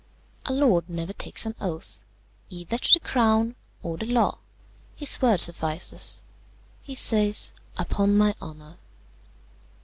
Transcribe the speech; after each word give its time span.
"A 0.47 0.51
lord 0.51 0.89
never 0.89 1.13
takes 1.13 1.45
an 1.45 1.53
oath, 1.61 2.03
either 2.49 2.79
to 2.79 2.93
the 2.95 2.99
crown 2.99 3.53
or 3.83 3.97
the 3.99 4.07
law. 4.07 4.39
His 4.95 5.21
word 5.21 5.39
suffices; 5.39 6.25
he 6.81 6.95
says, 6.95 7.53
Upon 7.77 8.17
my 8.17 8.33
honour. 8.41 8.77